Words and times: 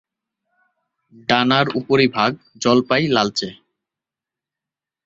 ডানার 1.29 1.67
উপরিভাগ 1.79 2.31
জলপাই-লালচে। 2.61 3.49